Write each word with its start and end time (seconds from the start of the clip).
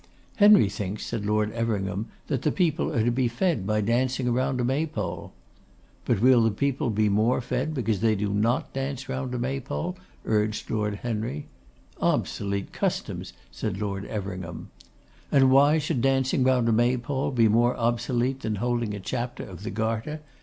'Henry 0.37 0.67
thinks,' 0.67 1.05
said 1.05 1.27
Lord 1.27 1.51
Everingham, 1.51 2.07
'that 2.25 2.41
the 2.41 2.51
people 2.51 2.91
are 2.91 3.03
to 3.03 3.11
be 3.11 3.27
fed 3.27 3.67
by 3.67 3.81
dancing 3.81 4.33
round 4.33 4.59
a 4.59 4.63
May 4.63 4.87
pole.' 4.87 5.31
'But 6.05 6.21
will 6.21 6.41
the 6.41 6.49
people 6.49 6.89
be 6.89 7.07
more 7.07 7.39
fed 7.39 7.75
because 7.75 7.99
they 7.99 8.15
do 8.15 8.33
not 8.33 8.73
dance 8.73 9.07
round 9.07 9.35
a 9.35 9.37
May 9.37 9.59
pole?' 9.59 9.95
urged 10.25 10.71
Lord 10.71 10.95
Henry. 11.03 11.45
'Obsolete 12.01 12.73
customs!' 12.73 13.33
said 13.51 13.79
Lord 13.79 14.05
Everingham. 14.05 14.71
'And 15.31 15.51
why 15.51 15.77
should 15.77 16.01
dancing 16.01 16.43
round 16.43 16.67
a 16.67 16.71
May 16.71 16.97
pole 16.97 17.29
be 17.29 17.47
more 17.47 17.77
obsolete 17.77 18.39
than 18.39 18.55
holding 18.55 18.95
a 18.95 18.99
Chapter 18.99 19.43
of 19.43 19.61
the 19.61 19.69
Garter? 19.69 20.21